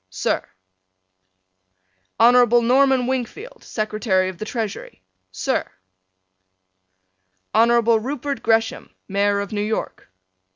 [0.09, 0.43] Sir:
[2.19, 2.65] Hon.
[2.67, 5.03] Norman Wingfield, Secretary of the Treasury.
[5.31, 5.69] Sir:
[7.53, 7.69] Hon.
[7.99, 10.09] Rupert Gresham, Mayor of New York.